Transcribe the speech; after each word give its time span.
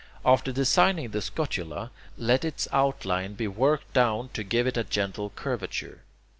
After 0.25 0.51
designing 0.51 1.11
the 1.11 1.21
scutula, 1.21 1.91
let 2.17 2.43
its 2.43 2.67
outline 2.71 3.33
be 3.35 3.47
worked 3.47 3.93
down 3.93 4.29
to 4.33 4.43
give 4.43 4.65
it 4.65 4.75
a 4.75 4.83
gentle 4.83 5.29
curvature. 5.29 6.01